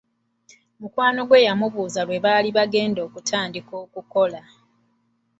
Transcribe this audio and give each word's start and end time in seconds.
Mukwano 0.79 1.21
gwe 1.27 1.45
yamubuuza 1.47 2.01
lwe 2.07 2.17
baali 2.25 2.49
bagenda 2.57 2.99
okutandika 3.07 3.73
okukola. 3.83 4.41